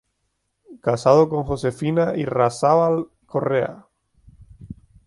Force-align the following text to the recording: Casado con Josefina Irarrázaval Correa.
Casado 0.81 1.29
con 1.29 1.43
Josefina 1.43 2.15
Irarrázaval 2.17 3.07
Correa. 3.27 3.85